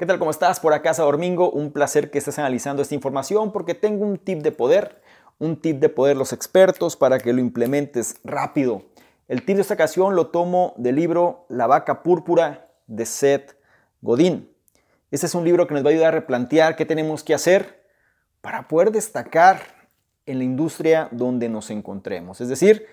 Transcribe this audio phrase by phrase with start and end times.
[0.00, 0.18] ¿Qué tal?
[0.18, 0.60] ¿Cómo estás?
[0.60, 1.50] Por acá, Domingo.
[1.50, 5.02] Un placer que estés analizando esta información porque tengo un tip de poder,
[5.38, 8.84] un tip de poder los expertos para que lo implementes rápido.
[9.28, 13.58] El tip de esta ocasión lo tomo del libro La vaca púrpura de Seth
[14.00, 14.50] Godin.
[15.10, 17.84] Este es un libro que nos va a ayudar a replantear qué tenemos que hacer
[18.40, 19.60] para poder destacar
[20.24, 22.40] en la industria donde nos encontremos.
[22.40, 22.86] Es decir,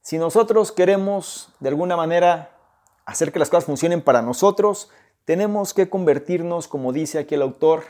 [0.00, 2.56] si nosotros queremos de alguna manera
[3.04, 4.88] hacer que las cosas funcionen para nosotros,
[5.24, 7.84] tenemos que convertirnos, como dice aquí el autor,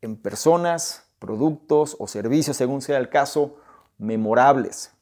[0.00, 3.56] en personas, productos o servicios, según sea el caso,
[3.98, 4.92] memorables.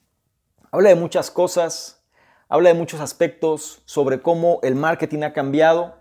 [0.71, 2.03] Habla de muchas cosas,
[2.49, 5.97] habla de muchos aspectos sobre cómo el marketing ha cambiado,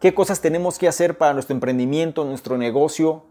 [0.00, 3.26] qué cosas tenemos que hacer para nuestro emprendimiento, nuestro negocio,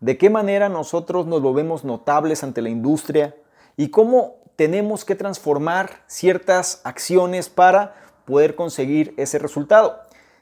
[0.00, 3.36] de qué manera nosotros nos volvemos notables ante la industria
[3.76, 10.00] y cómo tenemos que transformar ciertas acciones para poder conseguir ese resultado.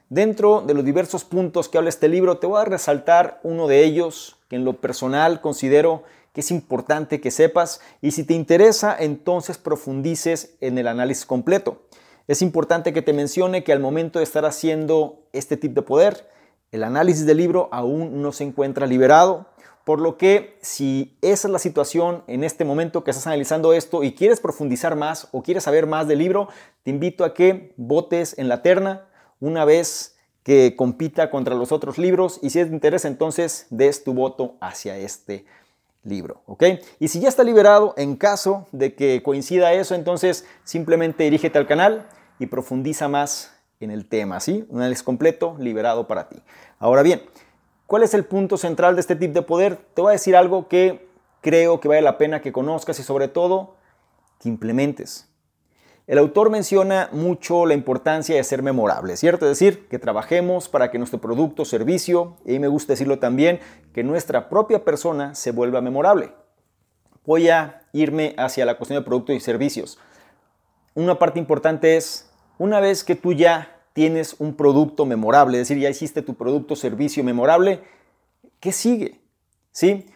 [0.09, 3.83] Dentro de los diversos puntos que habla este libro, te voy a resaltar uno de
[3.83, 6.01] ellos que en lo personal considero
[6.33, 11.83] que es importante que sepas y si te interesa, entonces profundices en el análisis completo.
[12.27, 16.27] Es importante que te mencione que al momento de estar haciendo este tipo de poder,
[16.71, 19.45] el análisis del libro aún no se encuentra liberado,
[19.85, 24.03] por lo que si esa es la situación en este momento que estás analizando esto
[24.03, 26.49] y quieres profundizar más o quieres saber más del libro,
[26.81, 29.05] te invito a que votes en la terna
[29.39, 34.13] una vez que compita contra los otros libros y si te interesa entonces des tu
[34.13, 35.45] voto hacia este
[36.03, 36.63] libro, ¿ok?
[36.99, 41.67] Y si ya está liberado, en caso de que coincida eso, entonces simplemente dirígete al
[41.67, 42.07] canal
[42.39, 44.65] y profundiza más en el tema, ¿sí?
[44.69, 46.41] Un análisis completo liberado para ti.
[46.79, 47.21] Ahora bien,
[47.85, 49.77] ¿cuál es el punto central de este tip de poder?
[49.93, 51.07] Te voy a decir algo que
[51.41, 53.75] creo que vale la pena que conozcas y sobre todo
[54.39, 55.29] que implementes.
[56.09, 59.45] El autor menciona mucho la importancia de ser memorable, ¿cierto?
[59.45, 63.59] Es decir, que trabajemos para que nuestro producto servicio, y me gusta decirlo también,
[63.93, 66.31] que nuestra propia persona se vuelva memorable.
[67.27, 69.99] Voy a irme hacia la cuestión de productos y servicios.
[70.95, 75.79] Una parte importante es, una vez que tú ya tienes un producto memorable, es decir,
[75.79, 77.81] ya hiciste tu producto o servicio memorable,
[78.59, 79.21] ¿qué sigue?
[79.71, 80.07] ¿Sí?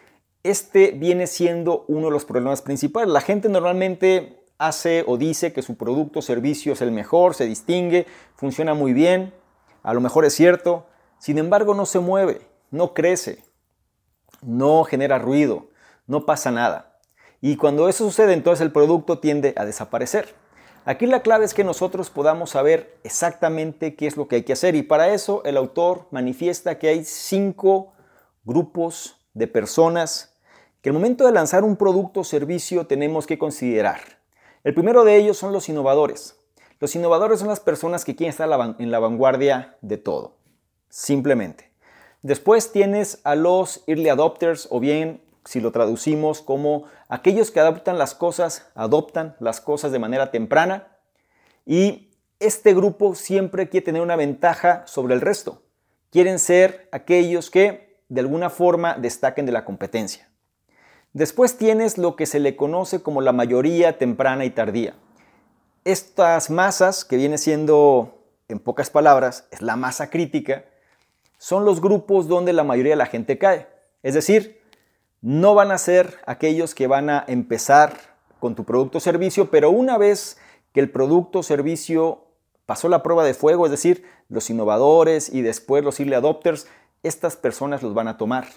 [0.42, 3.12] Este viene siendo uno de los problemas principales.
[3.12, 7.46] La gente normalmente hace o dice que su producto o servicio es el mejor, se
[7.46, 8.06] distingue,
[8.36, 9.34] funciona muy bien,
[9.82, 10.86] a lo mejor es cierto,
[11.18, 13.44] sin embargo no se mueve, no crece,
[14.42, 15.68] no genera ruido,
[16.06, 16.98] no pasa nada.
[17.40, 20.34] Y cuando eso sucede, entonces el producto tiende a desaparecer.
[20.86, 24.52] Aquí la clave es que nosotros podamos saber exactamente qué es lo que hay que
[24.52, 27.92] hacer y para eso el autor manifiesta que hay cinco
[28.44, 30.36] grupos de personas
[30.82, 34.23] que al momento de lanzar un producto o servicio tenemos que considerar.
[34.64, 36.36] El primero de ellos son los innovadores.
[36.80, 38.48] Los innovadores son las personas que quieren estar
[38.78, 40.38] en la vanguardia de todo,
[40.88, 41.70] simplemente.
[42.22, 47.98] Después tienes a los early adopters o bien si lo traducimos como aquellos que adoptan
[47.98, 50.96] las cosas, adoptan las cosas de manera temprana
[51.66, 52.10] y
[52.40, 55.62] este grupo siempre quiere tener una ventaja sobre el resto.
[56.08, 60.30] Quieren ser aquellos que de alguna forma destaquen de la competencia.
[61.14, 64.94] Después tienes lo que se le conoce como la mayoría temprana y tardía.
[65.84, 70.64] Estas masas, que viene siendo, en pocas palabras, es la masa crítica,
[71.38, 73.68] son los grupos donde la mayoría de la gente cae.
[74.02, 74.60] Es decir,
[75.22, 77.96] no van a ser aquellos que van a empezar
[78.40, 80.36] con tu producto o servicio, pero una vez
[80.72, 82.24] que el producto o servicio
[82.66, 86.66] pasó la prueba de fuego, es decir, los innovadores y después los early adopters,
[87.04, 88.48] estas personas los van a tomar.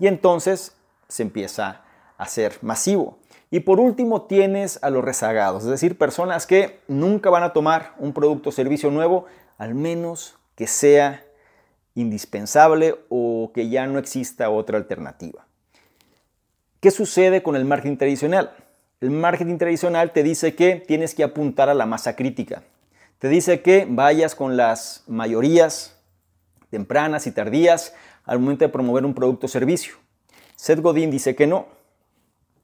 [0.00, 0.76] Y entonces
[1.14, 1.82] se empieza
[2.18, 3.18] a ser masivo.
[3.48, 7.94] Y por último tienes a los rezagados, es decir, personas que nunca van a tomar
[7.98, 9.26] un producto o servicio nuevo,
[9.56, 11.24] al menos que sea
[11.94, 15.46] indispensable o que ya no exista otra alternativa.
[16.80, 18.56] ¿Qué sucede con el marketing tradicional?
[19.00, 22.64] El marketing tradicional te dice que tienes que apuntar a la masa crítica.
[23.20, 25.96] Te dice que vayas con las mayorías
[26.70, 27.94] tempranas y tardías
[28.24, 30.03] al momento de promover un producto o servicio.
[30.64, 31.66] Seth Godin dice que no,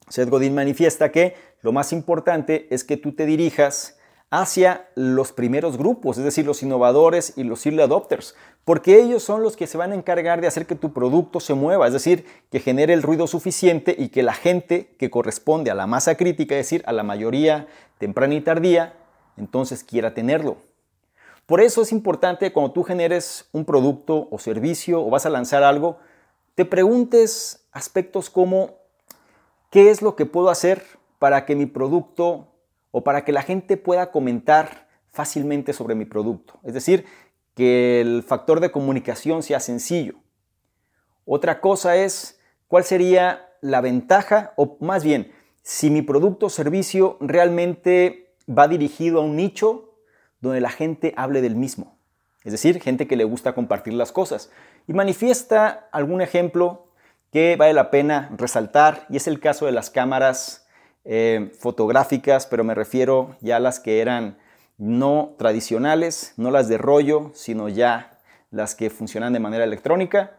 [0.09, 3.99] Seth Godin manifiesta que lo más importante es que tú te dirijas
[4.31, 8.33] hacia los primeros grupos, es decir, los innovadores y los early adopters,
[8.65, 11.53] porque ellos son los que se van a encargar de hacer que tu producto se
[11.53, 15.75] mueva, es decir, que genere el ruido suficiente y que la gente que corresponde a
[15.75, 17.67] la masa crítica, es decir, a la mayoría
[17.99, 18.95] temprana y tardía,
[19.37, 20.57] entonces quiera tenerlo.
[21.45, 25.61] Por eso es importante cuando tú generes un producto o servicio o vas a lanzar
[25.61, 25.99] algo,
[26.55, 28.81] te preguntes aspectos como
[29.71, 30.83] ¿Qué es lo que puedo hacer
[31.17, 32.49] para que mi producto
[32.91, 36.59] o para que la gente pueda comentar fácilmente sobre mi producto?
[36.63, 37.05] Es decir,
[37.55, 40.15] que el factor de comunicación sea sencillo.
[41.23, 42.37] Otra cosa es
[42.67, 45.31] cuál sería la ventaja, o más bien,
[45.63, 49.93] si mi producto o servicio realmente va dirigido a un nicho
[50.41, 51.97] donde la gente hable del mismo.
[52.43, 54.51] Es decir, gente que le gusta compartir las cosas.
[54.85, 56.90] Y manifiesta algún ejemplo
[57.31, 60.67] que vale la pena resaltar, y es el caso de las cámaras
[61.05, 64.37] eh, fotográficas, pero me refiero ya a las que eran
[64.77, 68.19] no tradicionales, no las de rollo, sino ya
[68.51, 70.37] las que funcionan de manera electrónica.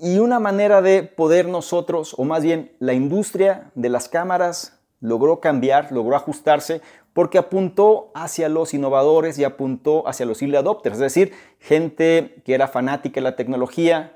[0.00, 5.40] Y una manera de poder nosotros, o más bien la industria de las cámaras, logró
[5.40, 6.80] cambiar, logró ajustarse,
[7.12, 12.54] porque apuntó hacia los innovadores y apuntó hacia los early adopters, es decir, gente que
[12.54, 14.15] era fanática de la tecnología,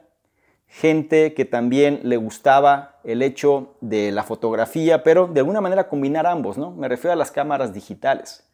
[0.71, 6.27] gente que también le gustaba el hecho de la fotografía, pero de alguna manera combinar
[6.27, 6.71] ambos, ¿no?
[6.71, 8.45] Me refiero a las cámaras digitales.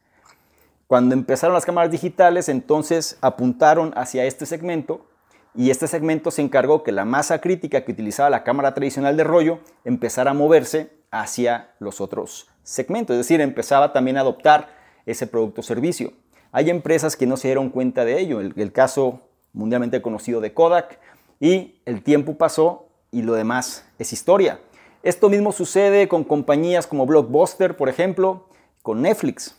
[0.87, 5.07] Cuando empezaron las cámaras digitales, entonces apuntaron hacia este segmento
[5.55, 9.25] y este segmento se encargó que la masa crítica que utilizaba la cámara tradicional de
[9.25, 14.69] rollo empezara a moverse hacia los otros segmentos, es decir, empezaba también a adoptar
[15.05, 16.13] ese producto o servicio.
[16.51, 19.21] Hay empresas que no se dieron cuenta de ello, el, el caso
[19.53, 20.99] mundialmente conocido de Kodak,
[21.41, 24.61] y el tiempo pasó y lo demás es historia.
[25.03, 28.49] Esto mismo sucede con compañías como Blockbuster, por ejemplo,
[28.83, 29.57] con Netflix.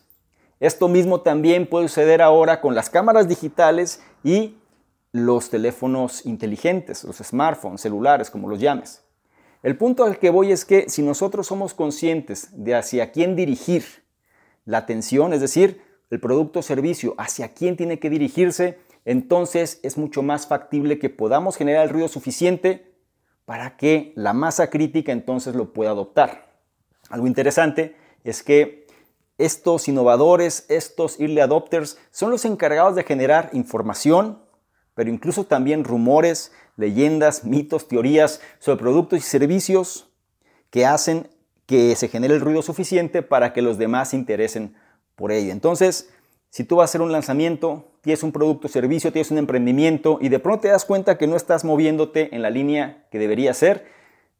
[0.59, 4.57] Esto mismo también puede suceder ahora con las cámaras digitales y
[5.11, 9.03] los teléfonos inteligentes, los smartphones, celulares, como los llames.
[9.63, 13.83] El punto al que voy es que si nosotros somos conscientes de hacia quién dirigir
[14.65, 19.97] la atención, es decir, el producto o servicio, hacia quién tiene que dirigirse, entonces es
[19.97, 22.93] mucho más factible que podamos generar el ruido suficiente
[23.45, 26.51] para que la masa crítica entonces lo pueda adoptar.
[27.09, 27.95] Algo interesante
[28.25, 28.85] es que
[29.37, 34.39] estos innovadores, estos early adopters, son los encargados de generar información,
[34.93, 40.09] pero incluso también rumores, leyendas, mitos, teorías sobre productos y servicios
[40.69, 41.29] que hacen
[41.65, 44.75] que se genere el ruido suficiente para que los demás se interesen
[45.15, 45.53] por ello.
[45.53, 46.09] Entonces,
[46.57, 50.17] si tú vas a hacer un lanzamiento, tienes un producto o servicio, tienes un emprendimiento
[50.19, 53.53] y de pronto te das cuenta que no estás moviéndote en la línea que debería
[53.53, 53.85] ser,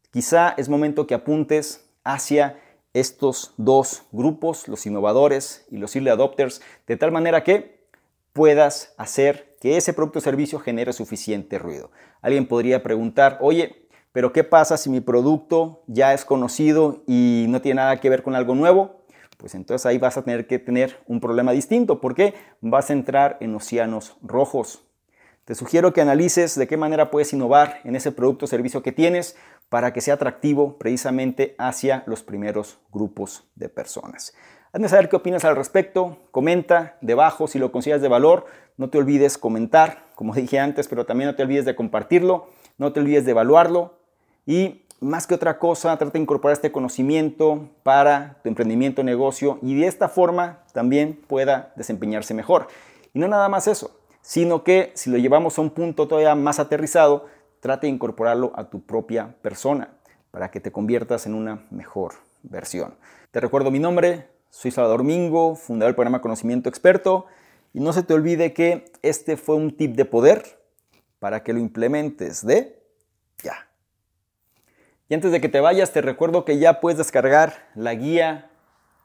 [0.10, 2.60] quizá es momento que apuntes hacia
[2.94, 7.86] estos dos grupos, los innovadores y los early adopters, de tal manera que
[8.34, 11.92] puedas hacer que ese producto o servicio genere suficiente ruido.
[12.24, 17.62] Alguien podría preguntar, oye, pero ¿qué pasa si mi producto ya es conocido y no
[17.62, 18.97] tiene nada que ver con algo nuevo?
[19.38, 22.02] Pues entonces ahí vas a tener que tener un problema distinto.
[22.02, 24.84] Porque vas a entrar en océanos rojos.
[25.46, 28.92] Te sugiero que analices de qué manera puedes innovar en ese producto o servicio que
[28.92, 29.38] tienes
[29.70, 34.34] para que sea atractivo precisamente hacia los primeros grupos de personas.
[34.74, 38.46] Hazme saber qué opinas al respecto, comenta debajo si lo consideras de valor,
[38.76, 42.94] no te olvides comentar, como dije antes, pero también no te olvides de compartirlo, no
[42.94, 44.00] te olvides de evaluarlo.
[44.46, 49.80] Y más que otra cosa, trata de incorporar este conocimiento para tu emprendimiento, negocio y
[49.80, 52.68] de esta forma también pueda desempeñarse mejor.
[53.14, 56.60] Y no nada más eso, sino que si lo llevamos a un punto todavía más
[56.60, 57.26] aterrizado,
[57.60, 59.94] trate de incorporarlo a tu propia persona
[60.32, 62.96] para que te conviertas en una mejor versión.
[63.32, 67.26] Te recuerdo mi nombre, soy Salvador Mingo, fundador del programa Conocimiento Experto,
[67.74, 70.60] y no se te olvide que este fue un tip de poder
[71.20, 72.82] para que lo implementes de
[73.44, 73.67] ya.
[75.10, 78.50] Y antes de que te vayas, te recuerdo que ya puedes descargar la guía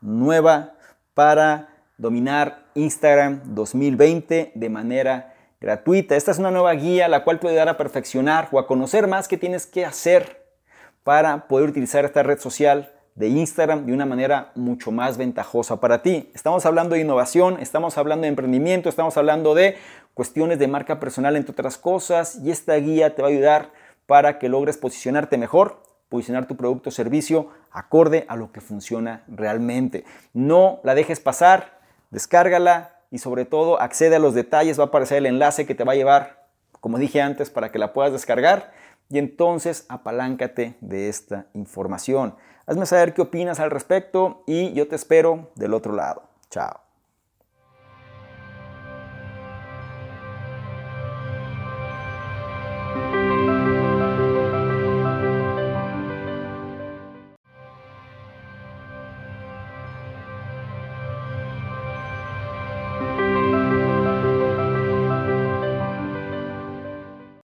[0.01, 0.75] nueva
[1.15, 6.17] para dominar Instagram 2020 de manera gratuita.
[6.17, 9.29] Esta es una nueva guía la cual puede dar a perfeccionar o a conocer más
[9.29, 10.43] qué tienes que hacer
[11.05, 16.03] para poder utilizar esta red social de Instagram de una manera mucho más ventajosa para
[16.03, 16.31] ti.
[16.35, 19.77] Estamos hablando de innovación, estamos hablando de emprendimiento, estamos hablando de
[20.15, 23.71] cuestiones de marca personal, entre otras cosas, y esta guía te va a ayudar
[24.07, 25.83] para que logres posicionarte mejor,
[26.13, 30.05] posicionar tu producto o servicio acorde a lo que funciona realmente.
[30.33, 35.19] No la dejes pasar, descárgala, y sobre todo accede a los detalles, va a aparecer
[35.19, 36.47] el enlace que te va a llevar,
[36.81, 38.73] como dije antes, para que la puedas descargar
[39.11, 42.35] y entonces apaláncate de esta información.
[42.67, 46.23] Hazme saber qué opinas al respecto y yo te espero del otro lado.
[46.49, 46.82] Chao.